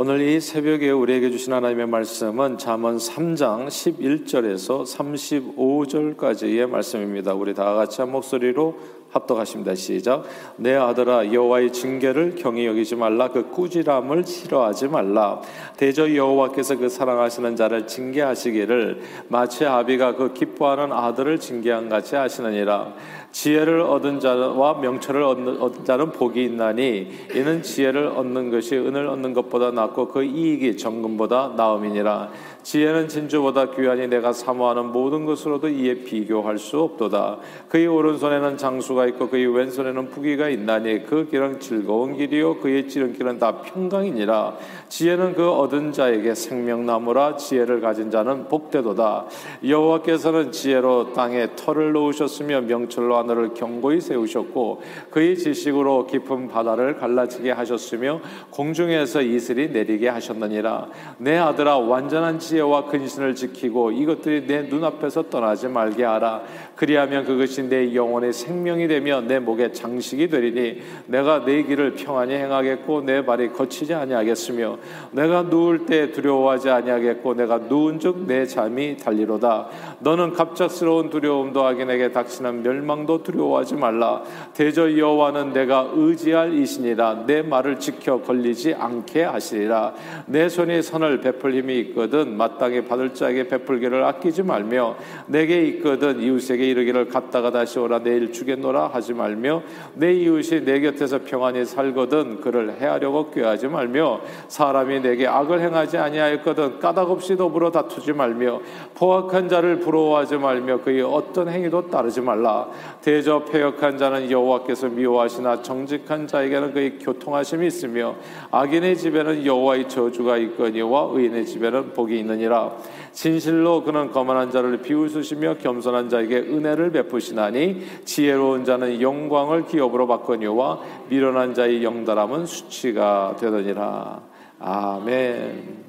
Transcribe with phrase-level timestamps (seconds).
[0.00, 7.34] 오늘 이 새벽에 우리에게 주신 하나님의 말씀은 잠언 3장 11절에서 35절까지의 말씀입니다.
[7.34, 8.78] 우리 다 같이 한 목소리로
[9.10, 9.74] 합독하십니다.
[9.74, 10.24] 시작.
[10.56, 15.40] 내 아들아 여호와의 징계를 경히 여기지 말라 그 꾸지람을 싫어하지 말라.
[15.76, 22.92] 대저 여호와께서 그 사랑하시는 자를 징계하시기를 마치 아비가 그 기뻐하는 아들을 징계한 같이 하시느니라.
[23.30, 29.70] 지혜를 얻은 자와 명철을 얻는 자는 복이 있나니 이는 지혜를 얻는 것이 은을 얻는 것보다
[29.70, 32.30] 낫고 그 이익이 정금보다 나음이니라.
[32.68, 37.38] 지혜는 진주보다 귀하니 내가 사모하는 모든 것으로도 이에 비교할 수 없도다.
[37.70, 43.62] 그의 오른손에는 장수가 있고 그의 왼손에는 부귀가 있나니 그 길은 즐거운 길이요 그의 지름길은 다
[43.62, 44.58] 평강이니라.
[44.90, 49.24] 지혜는 그 얻은 자에게 생명나무라 지혜를 가진 자는 복되도다.
[49.66, 58.20] 여호와께서는 지혜로 땅에 털을 놓으셨으며 명철로 하늘을 경고히 세우셨고 그의 지식으로 깊은 바다를 갈라지게 하셨으며
[58.50, 60.88] 공중에서 이슬이 내리게 하셨느니라.
[61.16, 66.42] 내 아들아 완전한 지혜 지혜와 근신을 지키고 이것들이 내 눈앞에서 떠나지 말게 하라.
[66.74, 73.02] 그리하면 그것이 내 영혼의 생명이 되며 내 목의 장식이 되리니 내가 내 길을 평안히 행하겠고
[73.02, 74.78] 내 발이 거치지 아니하겠으며
[75.12, 79.68] 내가 누울 때 두려워하지 아니하겠고 내가 누운즉 내 잠이 달리로다.
[80.00, 84.22] 너는 갑작스러운 두려움도 악인에게 닥치는 멸망도 두려워하지 말라.
[84.54, 89.94] 대저 여호와는 내가 의지할 이신이라 내 말을 지켜 걸리지 않게 하시리라.
[90.26, 94.96] 내 손이 선을 베풀 힘이 있거든 마땅히 받을 자에게 베풀기를 아끼지 말며
[95.26, 99.62] 내게 있거든 이웃에게 이르기를 갔다가 다시 오라 내일 주겠노라 하지 말며
[99.94, 106.80] 내 이웃이 내 곁에서 평안히 살거든 그를 해하려고 꾀하지 말며 사람이 내게 악을 행하지 아니하였거든
[106.80, 108.60] 까닭 없이 더불어 다투지 말며
[108.94, 112.68] 포악한 자를 부러워하지 말며 그의 어떤 행위도 따르지 말라.
[113.02, 118.14] 대저 폐역한 자는 여호와께서 미워하시나 정직한 자에게는 그의 교통하심이 있으며
[118.50, 122.76] 악인의 집에는 여호와의 저주가 있거니와 의인의 집에는 복이 있는 있느니라
[123.12, 131.54] 진실로 그는 거만한 자를 비웃으시며 겸손한 자에게 은혜를 베푸시나니 지혜로운 자는 영광을 기업으로 받거니와 미련한
[131.54, 134.22] 자의 영달함은 수치가 되느니라
[134.60, 135.88] 아멘.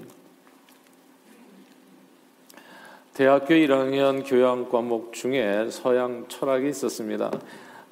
[3.13, 7.29] 대학교 1학년 교양 과목 중에 서양 철학이 있었습니다.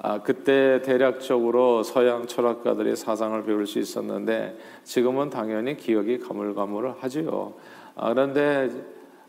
[0.00, 7.52] 아, 그때 대략적으로 서양 철학가들의 사상을 배울 수 있었는데 지금은 당연히 기억이 가물가물하지요.
[7.98, 8.70] 아, 그런데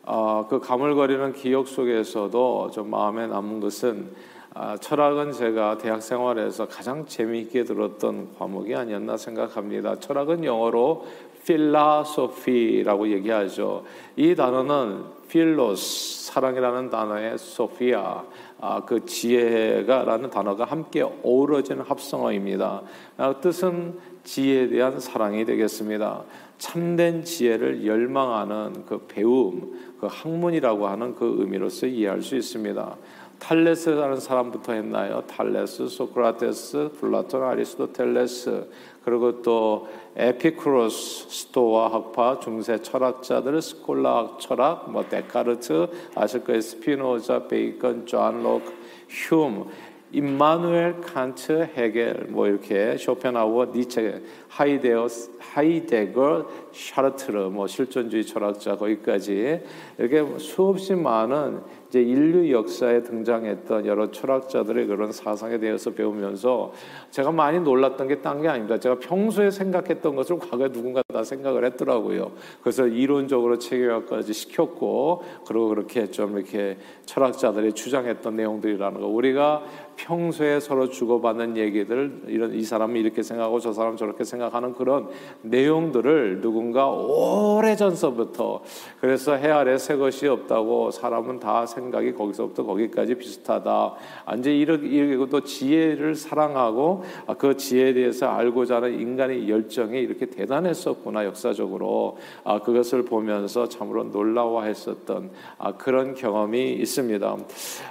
[0.04, 4.12] 어, 그 가물거리는 기억 속에서도 좀 마음에 남은 것은
[4.54, 10.00] 아, 철학은 제가 대학 생활에서 가장 재미있게 들었던 과목이 아니었나 생각합니다.
[10.00, 11.06] 철학은 영어로
[11.46, 13.84] philosophy라고 얘기하죠.
[14.16, 18.24] 이 단어는 philos 사랑이라는 단어의 sophia
[18.62, 22.82] 아, 그 지혜가라는 단어가 함께 어우러지는 합성어입니다.
[23.18, 26.24] 아, 뜻은 지혜에 대한 사랑이 되겠습니다.
[26.60, 32.98] 참된 지혜를 열망하는 그 배움, 그 학문이라고 하는 그 의미로서 이해할 수 있습니다.
[33.40, 35.24] 탈레스라는 사람부터 했나요?
[35.26, 38.70] 탈레스, 소크라테스, 플라톤, 아리스토텔레스,
[39.06, 39.88] 그리고 또
[40.18, 46.60] 에피쿠로스, 스토아 학파, 중세 철학자들, 스콜라 철학, 뭐 데카르트, 아실 거예요.
[46.60, 48.64] 스피노자, 베이컨, 존 록,
[49.08, 49.70] 휴움,
[50.12, 55.08] 임마누엘 칸트 헤겔 뭐 이렇게 쇼펜하우어 니체 하이데어
[55.40, 59.62] 하이데거 사르트르 뭐 실존주의 철학자 거기까지.
[59.98, 66.72] 이렇게 수없이 많은 이제 인류 역사에 등장했던 여러 철학자들의 그런 사상에 대해서 배우면서
[67.10, 68.78] 제가 많이 놀랐던 게 딴 게 아닙니다.
[68.78, 72.32] 제가 평소에 생각했던 것을 과거에 누군가 다 생각을 했더라고요.
[72.62, 79.64] 그래서 이론적으로 체계화까지 시켰고 그리고 그렇게 좀 이렇게 철학자들이 주장했던 내용들이라는 거 우리가
[79.96, 85.10] 평소에 서로 주고받는 얘기들 이런 이 사람이 이렇게 생각하고 저 사람 저렇게 생각하는 그런
[85.42, 88.62] 내용들을 누군가 오래 전서부터
[89.02, 93.94] 그래서 해 아래 새 것이 없다고 사람은 다이 거기서부터 거기까지 비슷하다.
[94.38, 101.26] 이제 이렇게 또 지혜를 사랑하고 아, 그 지혜에 대해서 알고자 하는 인간의 열정이 이렇게 대단했었구나
[101.26, 107.38] 역사적으로 아, 그것을 보면서 참으로 놀라워했었던 아, 그런 경험이 있습니다.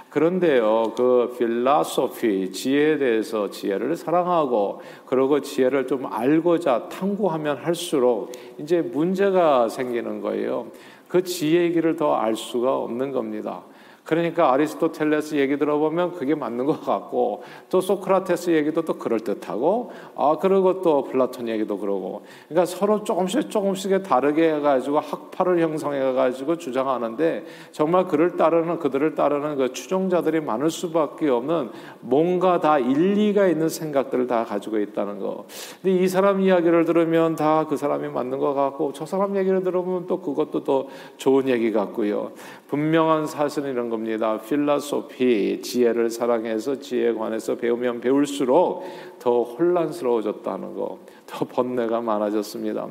[0.09, 9.69] 그런데요, 그 필라소피 지혜에 대해서 지혜를 사랑하고 그리고 지혜를 좀 알고자 탐구하면 할수록 이제 문제가
[9.69, 10.67] 생기는 거예요.
[11.07, 13.63] 그 지혜의 길을 더 알 수가 없는 겁니다.
[14.09, 20.37] 그러니까 아리스토텔레스 얘기 들어보면 그게 맞는 것 같고 또 소크라테스 얘기도 또 그럴 듯하고 아
[20.41, 28.07] 그리고 또 플라톤 얘기도 그러고 그러니까 서로 조금씩 조금씩 다르게 해가지고 학파를 형성해가지고 주장하는데 정말
[28.07, 31.69] 그를 따르는 그들을 따르는 그 추종자들이 많을 수밖에 없는
[32.01, 35.45] 뭔가 다 일리가 있는 생각들을 다 가지고 있다는 거.
[35.81, 40.07] 근데 이 사람 이야기를 들으면 다 그 사람이 맞는 것 같고 저 사람 얘기를 들으면
[40.07, 42.31] 또 그것도 또 좋은 얘기 같고요.
[42.69, 44.39] 분명한 사실은 이런 겁니다.
[44.39, 48.85] 필라소피 지혜를 사랑해서 지혜에 관해서 배우면 배울수록
[49.17, 52.87] 더 혼란스러워졌다는 거, 더 번뇌가 많아졌습니다.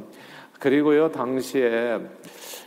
[0.59, 2.01] 그리고요 당시에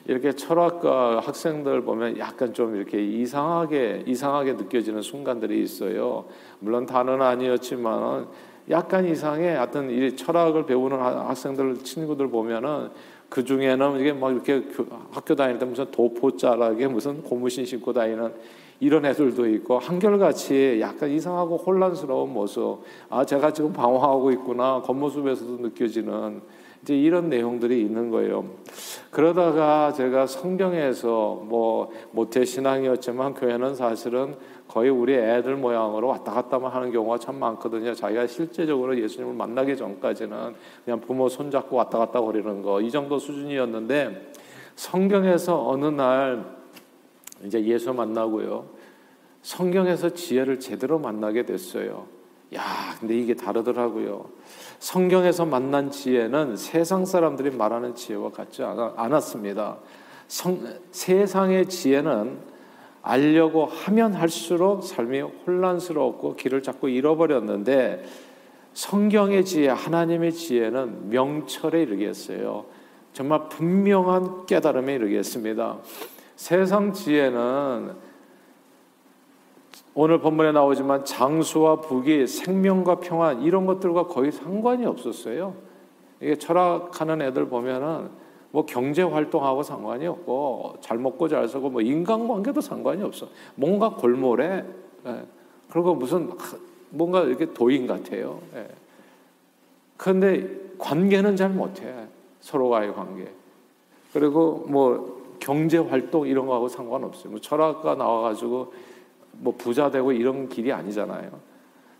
[0.08, 6.26] 이렇게 철학과 학생들 보면 약간 좀 이렇게 이상하게 이상하게 느껴지는 순간들이 있어요.
[6.60, 8.28] 물론 다는 아니었지만
[8.70, 9.50] 약간 이상해.
[9.50, 12.90] 하여튼 이 철학을 배우는 학생들 친구들 보면은
[13.32, 14.62] 그 중에는 이게 막 이렇게
[15.10, 18.34] 학교 다닐 때 무슨 도포자락에 무슨 고무신 신고 다니는
[18.82, 22.80] 이런 애들도 있고 한결같이 약간 이상하고 혼란스러운 모습.
[23.10, 26.42] 아 제가 지금 방황하고 있구나 겉모습에서도 느껴지는
[26.84, 28.46] 이제 이런 내용들이 있는 거예요.
[29.12, 34.36] 그러다가 제가 성경에서 뭐 모태 신앙이었지만 교회는 사실은
[34.68, 37.94] 거의 우리 애들 모양으로 왔다 갔다만 하는 경우가 참 많거든요.
[37.94, 40.56] 자기가 실제적으로 예수님을 만나기 전까지는
[40.86, 44.32] 그냥 부모 손잡고 왔다 갔다 거리는 거 이 정도 수준이었는데
[44.76, 46.46] 성경에서 어느 날
[47.44, 48.66] 이제 예수 만나고요.
[49.42, 52.08] 성경에서 지혜를 제대로 만나게 됐어요.
[52.56, 52.62] 야,
[53.00, 54.26] 근데 이게 다르더라고요.
[54.80, 59.78] 성경에서 만난 지혜는 세상 사람들이 말하는 지혜와 같지 않았습니다.
[60.28, 62.40] 성, 세상의 지혜는
[63.02, 68.06] 알려고 하면 할수록 삶이 혼란스럽고 길을 자꾸 잃어버렸는데
[68.74, 72.66] 성경의 지혜, 하나님의 지혜는 명철에 이르겠어요.
[73.14, 75.80] 정말 분명한 깨달음에 이르겠습니다.
[76.36, 78.11] 세상 지혜는
[79.94, 85.54] 오늘 본문에 나오지만 장수와 북이 생명과 평안 이런 것들과 거의 상관이 없었어요.
[86.22, 88.10] 이게 철학하는 애들 보면은
[88.52, 93.28] 뭐 경제 활동하고 상관이 없고 잘 먹고 잘 살고 뭐 인간관계도 상관이 없어.
[93.56, 94.64] 뭔가 골몰해.
[95.08, 95.22] 예.
[95.70, 96.30] 그리고 무슨
[96.90, 98.40] 뭔가 이렇게 도인 같아요.
[98.56, 98.68] 예.
[99.98, 101.94] 그런데 관계는 잘 못해.
[102.40, 103.30] 서로와의 관계.
[104.14, 107.32] 그리고 뭐 경제 활동 이런 거하고 상관없어요.
[107.32, 108.74] 뭐 철학가 나와가지고
[109.42, 111.30] 뭐 부자 되고 이런 길이 아니잖아요.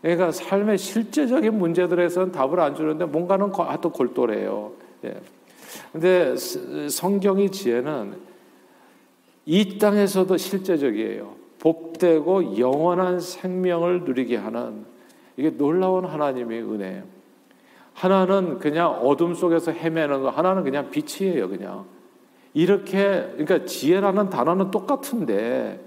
[0.00, 4.72] 그러니까 삶의 실제적인 문제들에서는 답을 안 주는데 뭔가는 또 골똘해요.
[5.04, 5.14] 예.
[5.92, 8.14] 근데 성경의 지혜는
[9.46, 11.34] 이 땅에서도 실제적이에요.
[11.58, 14.84] 복되고 영원한 생명을 누리게 하는
[15.36, 17.02] 이게 놀라운 하나님의 은혜예요.
[17.94, 21.84] 하나는 그냥 어둠 속에서 헤매는 거, 하나는 그냥 빛이에요, 그냥.
[22.54, 25.80] 이렇게, 그러니까 지혜라는 단어는 똑같은데,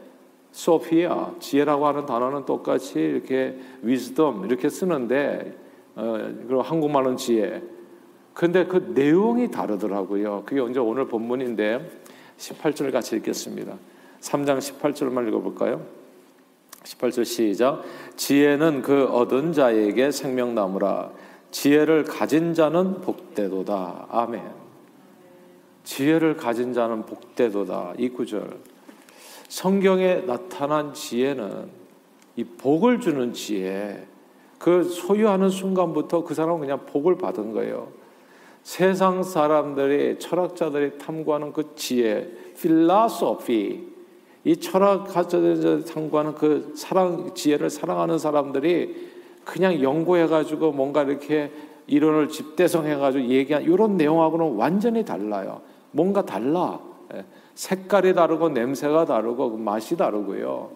[0.56, 5.54] 소피아, 지혜라고 하는 단어는 똑같이 이렇게 wisdom 이렇게 쓰는데,
[5.96, 7.62] 어, 그리고 한국말은 지혜.
[8.34, 10.44] 근데 그 내용이 다르더라고요.
[10.46, 11.92] 그게 언제 오늘 본문인데,
[12.38, 13.76] 18절 같이 읽겠습니다.
[14.22, 15.86] 3장 18절만 읽어볼까요?
[16.84, 17.84] 18절 시작.
[18.16, 21.12] 지혜는 그 얻은 자에게 생명나무라.
[21.52, 24.08] 지혜를 가진 자는 복되도다.
[24.10, 24.42] 아멘.
[25.84, 27.96] 지혜를 가진 자는 복되도다.
[27.98, 28.75] 이 구절.
[29.48, 31.70] 성경에 나타난 지혜는
[32.36, 34.06] 이 복을 주는 지혜.
[34.58, 37.90] 그 소유하는 순간부터 그 사람은 그냥 복을 받은 거예요.
[38.64, 42.28] 세상 사람들이 철학자들이 탐구하는 그 지혜,
[42.60, 43.96] 필라소피,
[44.44, 49.12] 이 철학자들이 탐구하는 그 사랑 지혜를 사랑하는 사람들이
[49.44, 51.52] 그냥 연구해가지고 뭔가 이렇게
[51.88, 55.62] 이론을 집대성해가지고 얘기한 이런 내용하고는 완전히 달라요.
[55.92, 56.80] 뭔가 달라.
[57.56, 57.58] 예.
[57.58, 60.72] 색깔이 다르고 냄새가 다르고 그 맛이 다르고요.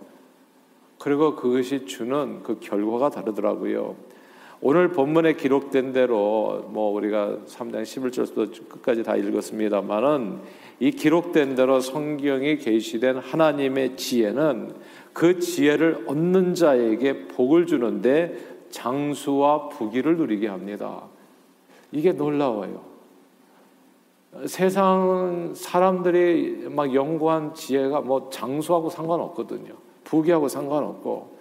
[0.97, 3.95] 그리고 그것이 주는 그 결과가 다르더라고요.
[4.61, 10.39] 오늘 본문에 기록된 대로 뭐 우리가 3장 11절부터 끝까지 다 읽었습니다만은
[10.81, 14.75] 이 기록된 대로 성경이 계시된 하나님의 지혜는
[15.13, 18.37] 그 지혜를 얻는 자에게 복을 주는데
[18.69, 21.03] 장수와 부귀를 누리게 합니다.
[21.93, 22.88] 이게 놀라워요.
[24.45, 29.73] 세상 사람들이 막 연구한 지혜가 뭐 장수하고 상관없거든요.
[30.03, 31.37] 부귀하고 상관없고,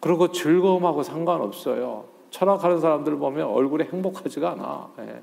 [0.00, 2.04] 그리고 즐거움하고 상관없어요.
[2.30, 4.90] 철학하는 사람들 보면 얼굴이 행복하지가 않아.
[5.00, 5.22] 예.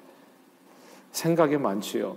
[1.11, 2.15] 생각이 많지요.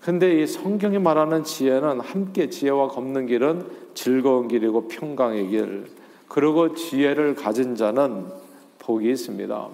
[0.00, 5.90] 근데 이 성경이 말하는 지혜는 함께 지혜와 걷는 길은 즐거운 길이고 평강의 길.
[6.28, 8.26] 그리고 지혜를 가진 자는
[8.78, 9.68] 복이 있습니다.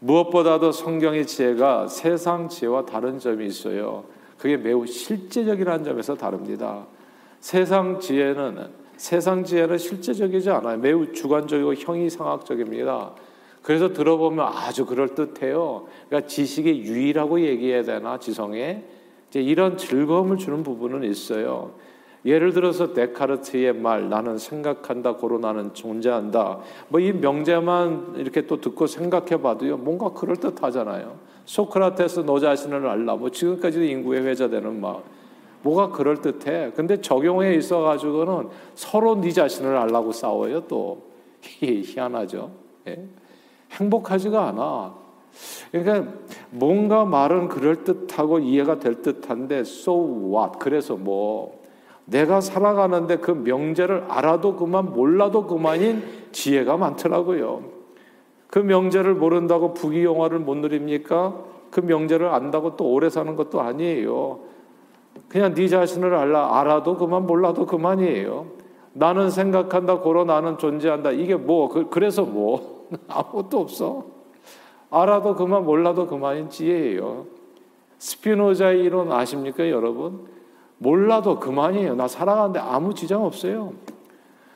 [0.00, 4.04] 무엇보다도 성경의 지혜가 세상 지혜와 다른 점이 있어요.
[4.38, 6.86] 그게 매우 실제적이라는 점에서 다릅니다.
[7.40, 10.78] 세상 지혜는 세상 지혜는 실제적이지 않아요.
[10.78, 13.12] 매우 주관적이고 형이상학적입니다.
[13.62, 15.86] 그래서 들어보면 아주 그럴 듯해요.
[16.08, 18.82] 그러니까 지식의 유의라고 얘기해야 되나, 지성에?
[19.28, 21.72] 이제 이런 즐거움을 주는 부분은 있어요.
[22.24, 26.58] 예를 들어서 데카르트의 말, 나는 생각한다, 고로 나는 존재한다.
[26.88, 31.16] 뭐 이 명제만 이렇게 또 듣고 생각해 봐도요, 뭔가 그럴 듯하잖아요.
[31.46, 33.16] 소크라테스 너 자신을 알라.
[33.16, 35.02] 뭐 지금까지도 인구의 회자되는 막.
[35.62, 36.72] 뭐가 그럴 듯해.
[36.74, 40.66] 근데 적용에 있어 가지고는 서로 네 자신을 알라고 싸워요.
[40.68, 41.02] 또
[41.42, 42.50] 희한하죠.
[42.88, 43.04] 예?
[43.72, 44.94] 행복하지가 않아.
[45.70, 46.12] 그러니까
[46.50, 50.58] 뭔가 말은 그럴 듯하고 이해가 될 듯한데 so what?
[50.58, 51.59] 그래서 뭐
[52.10, 56.02] 내가 살아가는데 그 명제를 알아도 그만 몰라도 그만인
[56.32, 57.62] 지혜가 많더라고요.
[58.48, 61.36] 그 명제를 모른다고 부귀 영화를 못 누립니까?
[61.70, 64.40] 그 명제를 안다고 또 오래 사는 것도 아니에요.
[65.28, 68.46] 그냥 네 자신을 알라 알아도 그만 몰라도 그만이에요.
[68.92, 74.06] 나는 생각한다 고로 나는 존재한다 이게 뭐 그, 그래서 뭐 아무것도 없어.
[74.90, 77.26] 알아도 그만 몰라도 그만인 지혜예요.
[77.98, 80.39] 스피노자의 이론 아십니까 여러분?
[80.82, 81.94] 몰라도 그만이에요.
[81.94, 83.74] 나 살아가는데 아무 지장 없어요.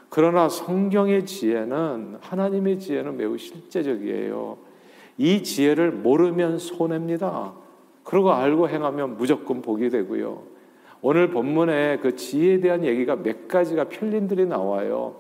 [0.09, 4.57] 그러나 성경의 지혜는 하나님의 지혜는 매우 실제적이에요.
[5.19, 7.53] 이 지혜를 모르면 손해입니다.
[8.05, 10.43] 그러고 알고 행하면 무조건 복이 되고요.
[11.03, 15.17] 오늘 본문에 그 지혜에 대한 얘기가 몇 가지가 편린들이 나와요.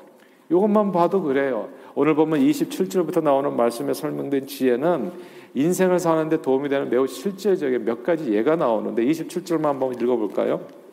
[0.50, 1.68] 이것만 봐도 그래요.
[1.94, 5.12] 오늘 보면 27절부터 나오는 말씀에 설명된 지혜는
[5.54, 10.83] 인생을 사는데 도움이 되는 매우 실제적인 몇 가지 예가 나오는데 27절만 한번 읽어볼까요?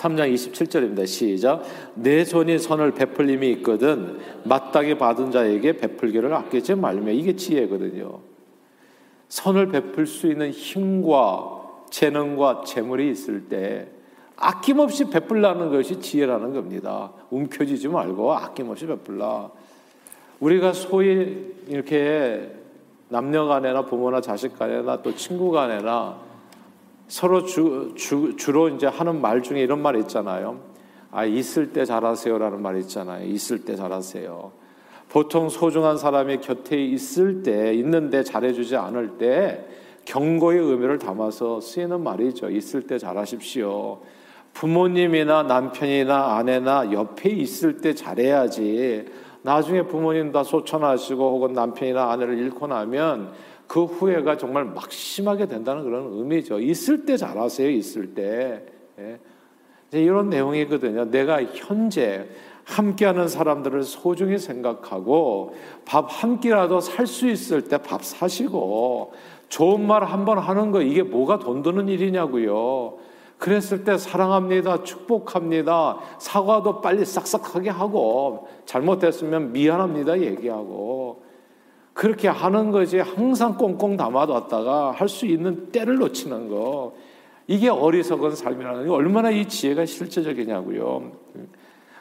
[0.00, 1.06] 3장 27절입니다.
[1.06, 1.62] 시작.
[1.94, 8.20] 내 손이 선을 베풀림이 있거든 마땅히 받은 자에게 베풀기를 아끼지 말며 이게 지혜거든요.
[9.28, 13.88] 선을 베풀 수 있는 힘과 재능과 재물이 있을 때
[14.36, 17.12] 아낌없이 베풀라는 것이 지혜라는 겁니다.
[17.30, 19.50] 움켜쥐지 말고 아낌없이 베풀라.
[20.40, 22.50] 우리가 소위 이렇게
[23.10, 26.29] 남녀 간에나 부모나 자식 간에나 또 친구 간에나
[27.10, 30.60] 서로 주, 주, 주로 이제 하는 말 중에 이런 말 있잖아요.
[31.10, 33.26] 아, 있을 때 잘하세요라는 말 있잖아요.
[33.26, 34.52] 있을 때 잘하세요.
[35.08, 39.66] 보통 소중한 사람이 곁에 있을 때, 있는데 잘해주지 않을 때
[40.04, 42.48] 경고의 의미를 담아서 쓰이는 말이죠.
[42.48, 43.98] 있을 때 잘하십시오.
[44.52, 49.06] 부모님이나 남편이나 아내나 옆에 있을 때 잘해야지.
[49.42, 53.32] 나중에 부모님 다 소천하시고 혹은 남편이나 아내를 잃고 나면
[53.70, 56.58] 그 후회가 정말 막심하게 된다는 그런 의미죠.
[56.58, 57.70] 있을 때 잘하세요.
[57.70, 58.64] 있을 때.
[58.98, 59.20] 예.
[59.92, 61.04] 이런 내용이거든요.
[61.12, 62.26] 내가 현재
[62.64, 69.12] 함께하는 사람들을 소중히 생각하고 밥 한 끼라도 살 수 있을 때 밥 사시고
[69.48, 72.94] 좋은 말 한 번 하는 거 이게 뭐가 돈 드는 일이냐고요.
[73.38, 81.29] 그랬을 때 사랑합니다, 축복합니다, 사과도 빨리 싹싹하게 하고 잘못했으면 미안합니다 얘기하고
[82.00, 86.94] 그렇게 하는 거지 항상 꽁꽁 담아뒀다가 할 수 있는 때를 놓치는 거
[87.46, 91.12] 이게 어리석은 삶이라는 게 얼마나 이 지혜가 실제적이냐고요.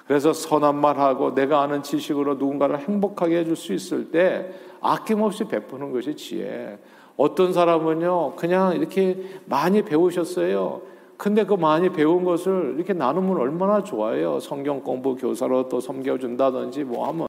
[0.07, 5.91] 그래서 선한 말 하고 내가 아는 지식으로 누군가를 행복하게 해줄 수 있을 때 아낌없이 베푸는
[5.91, 6.77] 것이 지혜.
[7.17, 10.81] 어떤 사람은요, 그냥 이렇게 많이 배우셨어요.
[11.17, 14.39] 근데 그 많이 배운 것을 이렇게 나누면 얼마나 좋아요.
[14.39, 17.27] 성경 공부 교사로 또 섬겨준다든지 뭐 하면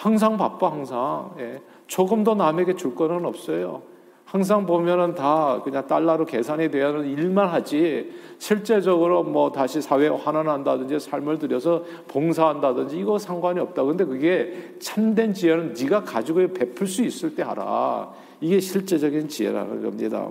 [0.00, 1.34] 항상 바빠, 항상.
[1.38, 1.60] 예.
[1.86, 3.82] 조금 더 남에게 줄 거는 없어요.
[4.24, 11.38] 항상 보면은 다 그냥 달러로 계산이 되는 일만 하지 실제적으로 뭐 다시 사회에 환원한다든지 삶을
[11.38, 13.84] 들여서 봉사한다든지 이거 상관이 없다.
[13.84, 18.10] 근데 그게 참된 지혜는 네가 가지고 베풀 수 있을 때 하라.
[18.40, 20.28] 이게 실제적인 지혜라는 겁니다.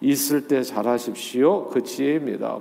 [0.00, 1.66] 있을 때 잘하십시오.
[1.66, 2.58] 그 지혜입니다.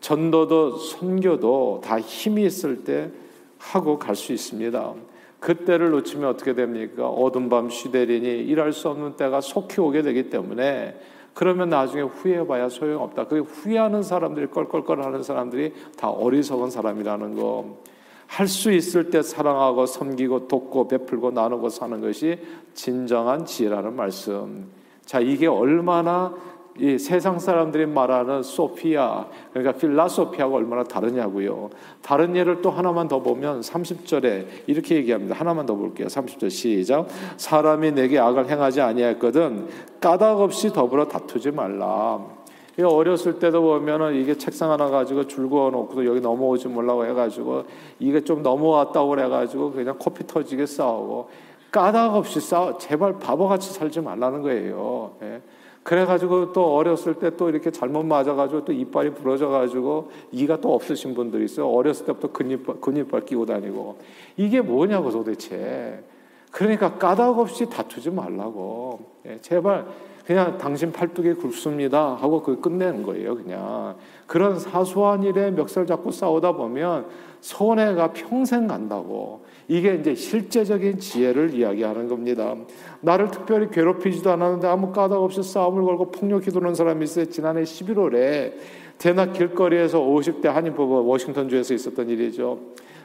[0.00, 3.10] 전도도 선교도 다 힘이 있을 때
[3.58, 4.94] 하고 갈 수 있습니다.
[5.40, 7.08] 그때를 놓치면 어떻게 됩니까?
[7.08, 11.00] 어둠 밤 시대리니 일할 수 없는 때가 속히 오게 되기 때문에
[11.34, 13.28] 그러면 나중에 후회해봐야 소용없다.
[13.28, 17.78] 그 후회하는 사람들이 껄껄껄하는 사람들이 다 어리석은 사람이라는 거.
[18.26, 22.38] 할 수 있을 때 사랑하고 섬기고 돕고 베풀고 나누고 사는 것이
[22.74, 24.66] 진정한 지혜라는 말씀.
[25.06, 26.34] 자, 이게 얼마나
[26.78, 31.70] 이 세상 사람들이 말하는 소피아 그러니까 필라소피아가 얼마나 다르냐고요.
[32.02, 35.34] 다른 예를 또 하나만 더 보면 30절에 이렇게 얘기합니다.
[35.34, 36.06] 하나만 더 볼게요.
[36.06, 37.08] 30절 시작.
[37.36, 39.68] 사람이 내게 악을 행하지 아니했거든
[40.00, 42.38] 까닭 없이 더불어 다투지 말라.
[42.80, 47.64] 어렸을 때도 보면은 이게 책상 하나 가지고 줄 그어놓고 여기 넘어오지 말라고 해가지고
[47.98, 51.28] 이게 좀 넘어왔다고 그래가지고 그냥 코피 터지게 싸우고
[51.72, 55.16] 까닭 없이 싸워 제발 바보같이 살지 말라는 거예요.
[55.22, 55.42] 예.
[55.82, 61.44] 그래가지고 또 어렸을 때 또 이렇게 잘못 맞아가지고 또 이빨이 부러져가지고 이가 또 없으신 분들이
[61.44, 61.68] 있어요.
[61.70, 63.96] 어렸을 때부터 근이빨, 근이빨 끼고 다니고.
[64.36, 66.02] 이게 뭐냐고 도대체.
[66.50, 69.00] 그러니까 까닭 없이 다투지 말라고.
[69.26, 69.86] 예, 제발
[70.28, 73.34] 그냥 당신 팔뚝에 굵습니다 하고 그 끝내는 거예요.
[73.34, 77.06] 그냥 그런 사소한 일에 멱살 잡고 싸우다 보면
[77.40, 79.46] 손해가 평생 간다고.
[79.68, 82.54] 이게 이제 실제적인 지혜를 이야기하는 겁니다.
[83.00, 87.24] 나를 특별히 괴롭히지도 않았는데 아무 까닭 없이 싸움을 걸고 폭력히 도는 사람이 있어요.
[87.24, 88.52] 지난해 11월에
[88.98, 92.58] 대낮 길거리에서 50대 한인법원 워싱턴주에서 있었던 일이죠.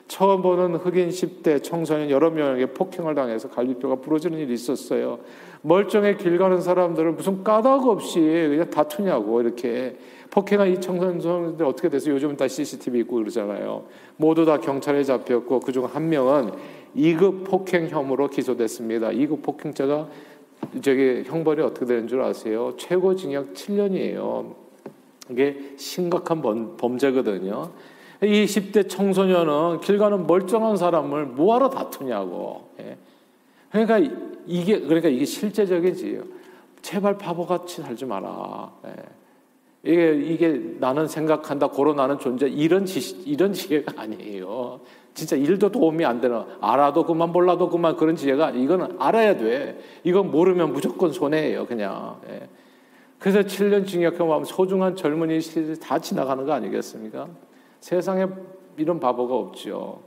[0.08, 5.20] 처음 보는 흑인 10대 청소년 여러 명에게 폭행을 당해서 갈비뼈가 부러지는 일이 있었어요.
[5.62, 9.96] 멀쩡해 길 가는 사람들은 무슨 까닭 없이 그냥 다투냐고 이렇게
[10.30, 13.86] 폭행한 이 청소년들 어떻게 돼서 요즘은 다 CCTV 있고 그러잖아요.
[14.18, 16.52] 모두 다 경찰에 잡혔고 그중 한 명은
[16.96, 19.10] 2급 폭행 혐의로 기소됐습니다.
[19.10, 20.08] 2급 폭행자가
[20.82, 22.74] 저기 형벌이 어떻게 되는 줄 아세요?
[22.78, 24.56] 최고 징역 7년이에요.
[25.30, 26.42] 이게 심각한
[26.78, 27.72] 범죄거든요.
[28.24, 32.70] 이 10대 청소년은 길 가는 멀쩡한 사람을 뭐하러 다투냐고.
[32.80, 32.98] 예.
[33.72, 34.16] 그러니까
[34.46, 36.22] 이게 그러니까 이게 실제적인 지요.
[36.82, 38.72] 제발 바보같이 살지 마라.
[38.88, 38.94] 예.
[39.86, 41.68] 이게 이게 나는 생각한다.
[41.68, 44.80] 고로 나는 존재 이런 지 이런 지혜가 아니에요.
[45.14, 49.80] 진짜 일도 도움이 안 되는 알아도 그만 몰라도 그만 그런 지혜가 이거는 알아야 돼.
[50.04, 51.66] 이건 모르면 무조건 손해예요.
[51.66, 52.22] 그냥.
[52.30, 52.48] 예.
[53.20, 57.30] 그래서 7년 징역형 하면 소중한 젊은이 시절이 다 지나가는 거 아니겠습니까?
[57.84, 58.26] 세상에
[58.78, 60.04] 이런 바보가 없죠.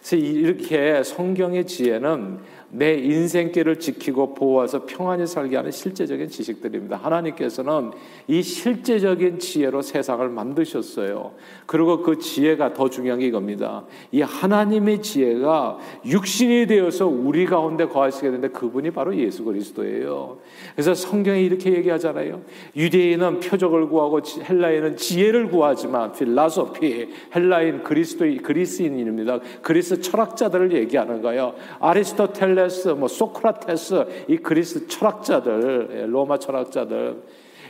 [0.00, 2.40] 그래서 이렇게 성경의 지혜는
[2.74, 6.96] 내 인생길을 지키고 보호해서 평안히 살게 하는 실제적인 지식들입니다.
[6.96, 7.90] 하나님께서는
[8.26, 11.32] 이 실제적인 지혜로 세상을 만드셨어요.
[11.66, 13.84] 그리고 그 지혜가 더 중요한 게 이겁니다.
[14.10, 20.38] 이 하나님의 지혜가 육신이 되어서 우리 가운데 거하시게 되는데 그분이 바로 예수 그리스도예요.
[20.74, 22.40] 그래서 성경이 이렇게 얘기하잖아요.
[22.74, 29.40] 유대인은 표적을 구하고 헬라인은 지혜를 구하지만 필라소피 헬라인 그리스도 그리스인입니다.
[29.60, 31.52] 그리스 철학자들을 얘기하는 거예요.
[31.78, 37.22] 아리스토텔레 아킬레스, 뭐 소크라테스, 이 그리스 철학자들, 예, 로마 철학자들,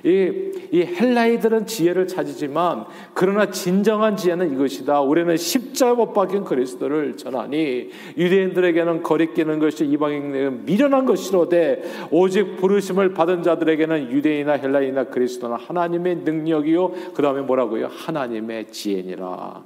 [0.04, 5.00] 이, 이 헬라이들은 지혜를 찾지만 그러나 진정한 지혜는 이것이다.
[5.00, 13.44] 우리는 십자가 못 박힌 그리스도를 전하니 유대인들에게는 거리끼는 것이 이방인에게는 미련한 것이로되 오직 부르심을 받은
[13.44, 16.92] 자들에게는 유대인이나 헬라인이나 그리스도는 하나님의 능력이요.
[17.14, 17.86] 그 다음에 뭐라고요?
[17.86, 19.62] 하나님의 지혜니라.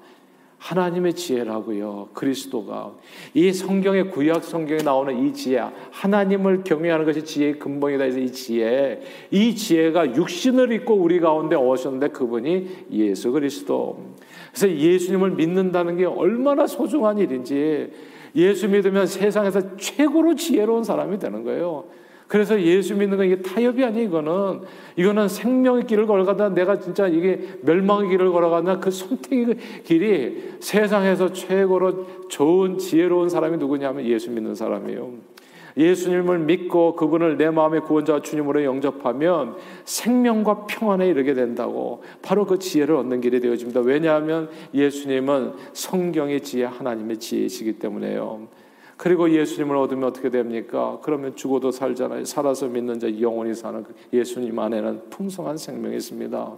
[0.67, 2.09] 하나님의 지혜라고요.
[2.13, 2.93] 그리스도가
[3.35, 5.61] 이 성경의 구약 성경에 나오는 이 지혜,
[5.93, 9.01] 하나님을 경외하는 것이 지혜의 근본이다 이 지혜,
[9.31, 14.17] 이 지혜가 육신을 입고 우리 가운데 오셨는데 그분이 예수 그리스도.
[14.51, 17.93] 그래서 예수님을 믿는다는 게 얼마나 소중한 일인지
[18.35, 21.85] 예수 믿으면 세상에서 최고로 지혜로운 사람이 되는 거예요.
[22.29, 24.63] 그래서 예수 믿는 건 이게 타협이 아니 이거는
[24.97, 32.29] 이거는 생명의 길을 걸어가다 내가 진짜 이게 멸망의 길을 걸어가나 그 선택의 길이 세상에서 최고로
[32.29, 35.37] 좋은 지혜로운 사람이 누구냐면 예수 믿는 사람이에요.
[35.77, 42.95] 예수님을 믿고 그분을 내 마음의 구원자 주님으로 영접하면 생명과 평안에 이르게 된다고 바로 그 지혜를
[42.97, 43.81] 얻는 길이 되어집니다.
[43.81, 48.49] 왜냐하면 예수님은 성경의 지혜 하나님의 지혜이시기 때문에요.
[48.97, 50.99] 그리고 예수님을 얻으면 어떻게 됩니까?
[51.03, 52.25] 그러면 죽어도 살잖아요.
[52.25, 56.57] 살아서 믿는 자 영원히 사는 그 예수님 안에는 풍성한 생명이 있습니다.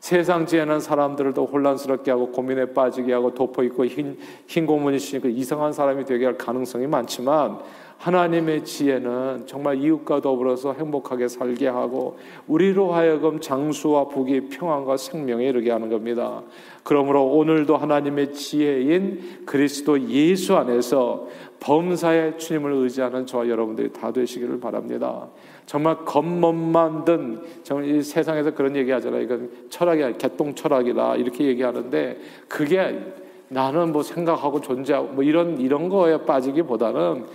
[0.00, 5.28] 세상 지혜는 사람들을 더 혼란스럽게 하고 고민에 빠지게 하고 덮어 있고 흰, 흰 고문이 신고
[5.28, 7.58] 이상한 사람이 되게 할 가능성이 많지만
[7.98, 15.70] 하나님의 지혜는 정말 이웃과 더불어서 행복하게 살게 하고 우리로 하여금 장수와 복이 평안과 생명에 이르게
[15.70, 16.42] 하는 겁니다.
[16.82, 21.26] 그러므로 오늘도 하나님의 지혜인 그리스도 예수 안에서
[21.60, 25.28] 범사의 주님을 의지하는 저와 여러분들이 다 되시기를 바랍니다.
[25.64, 29.22] 정말 겉멋만 든 정말 이 세상에서 그런 얘기 하잖아요.
[29.22, 33.00] 이건 철학이 개똥 철학이다 이렇게 얘기하는데 그게
[33.48, 37.26] 나는 뭐 생각하고 존재하고 뭐 이런 이런 거에 빠지기보다는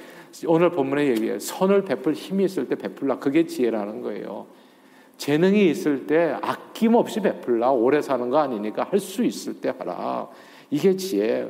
[0.48, 4.48] 오늘 본문의 얘기에 선을 베풀 힘이 있을 때 베풀라 그게 지혜라는 거예요.
[5.17, 10.28] 재능이 있을 때 아낌없이 베풀라 오래 사는 거 아니니까 할 수 있을 때 하라.
[10.70, 11.50] 이게 지혜.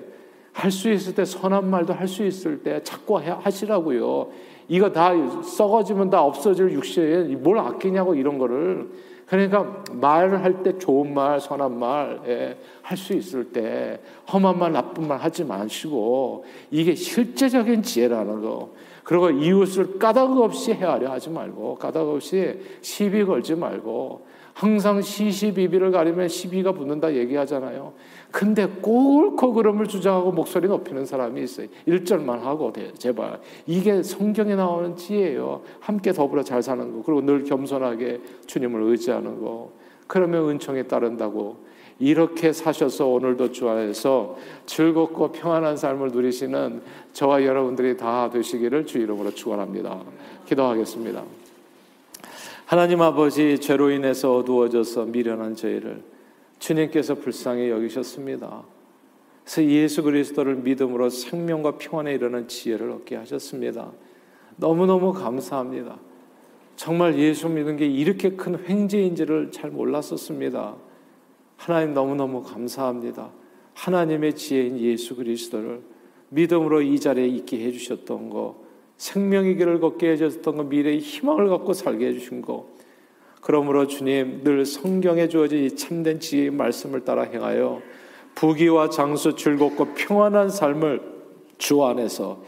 [0.53, 4.29] 할 수 있을 때 선한 말도 할 수 있을 때 자꾸 하시라고요.
[4.67, 5.11] 이거 다
[5.43, 8.89] 썩어지면 다 없어질 육신에 뭘 아끼냐고 이런 거를
[9.31, 13.97] 그러니까 말을 할때 좋은 말, 선한 말, 예, 할수 있을 때
[14.31, 18.71] 험한 말, 나쁜 말 하지 마시고 이게 실제적인 지혜라는 거.
[19.05, 26.27] 그리고 이웃을 까닭 없이 헤아려 하지 말고 까닭 없이 시비 걸지 말고 항상 시시비비를 가리면
[26.27, 27.93] 시비가 붙는다 얘기하잖아요.
[28.31, 31.67] 근데 꼭 옳고 그름을 주장하고 목소리 높이는 사람이 있어요.
[31.87, 33.39] 1절만 하고 제발.
[33.65, 35.61] 이게 성경에 나오는 지혜예요.
[35.79, 37.03] 함께 더불어 잘 사는 거.
[37.03, 39.71] 그리고 늘 겸손하게 주님을 의지하는 거.
[40.07, 41.71] 그러면 은총에 따른다고.
[41.99, 44.35] 이렇게 사셔서 오늘도 주 안에서
[44.65, 46.81] 즐겁고 평안한 삶을 누리시는
[47.13, 50.01] 저와 여러분들이 다 되시기를 주 이름으로 축원합니다.
[50.47, 51.40] 기도하겠습니다.
[52.71, 56.01] 하나님 아버지 죄로 인해서 어두워져서 미련한 저희를
[56.57, 58.63] 주님께서 불쌍히 여기셨습니다.
[59.43, 63.91] 그래서 예수 그리스도를 믿음으로 생명과 평안에 이르는 지혜를 얻게 하셨습니다.
[64.55, 65.99] 너무너무 감사합니다.
[66.77, 70.77] 정말 예수 믿는 게 이렇게 큰 횡재인지를 잘 몰랐었습니다.
[71.57, 73.31] 하나님 너무너무 감사합니다.
[73.73, 75.81] 하나님의 지혜인 예수 그리스도를
[76.29, 78.60] 믿음으로 이 자리에 있게 해주셨던 거,
[79.01, 82.67] 생명의 길을 걷게 해주셨던 거, 미래의 희망을 갖고 살게 해주신 거.
[83.41, 87.81] 그러므로 주님 늘 성경에 주어진 이 참된 지혜의 말씀을 따라 행하여
[88.35, 91.01] 부귀와 장수 즐겁고 평안한 삶을
[91.57, 92.43] 주 안에서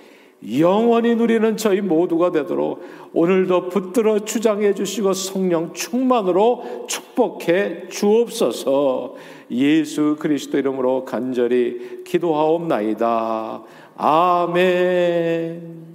[0.59, 9.15] 영원히 누리는 저희 모두가 되도록 오늘도 붙들어 주장해 주시고 성령 충만으로 축복해 주옵소서
[9.49, 13.63] 예수 그리스도 이름으로 간절히 기도하옵나이다.
[13.95, 15.83] 아멘.